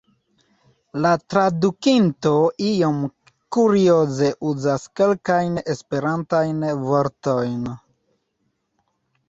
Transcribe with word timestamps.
La 1.05 1.09
tradukinto 1.33 2.31
iom 2.69 2.97
kurioze 3.57 4.31
uzas 4.53 4.87
kelkajn 5.03 5.63
esperantajn 5.77 6.67
vortojn. 6.89 7.73